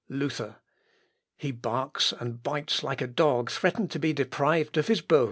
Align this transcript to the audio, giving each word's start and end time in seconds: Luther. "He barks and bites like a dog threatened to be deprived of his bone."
Luther. 0.09 0.55
"He 1.37 1.51
barks 1.51 2.11
and 2.11 2.41
bites 2.41 2.81
like 2.81 3.01
a 3.01 3.07
dog 3.07 3.51
threatened 3.51 3.91
to 3.91 3.99
be 3.99 4.13
deprived 4.13 4.75
of 4.77 4.87
his 4.87 4.99
bone." 4.99 5.19